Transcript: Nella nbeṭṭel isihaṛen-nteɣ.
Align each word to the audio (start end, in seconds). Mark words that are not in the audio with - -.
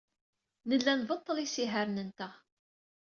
Nella 0.69 0.93
nbeṭṭel 1.01 1.37
isihaṛen-nteɣ. 1.45 2.33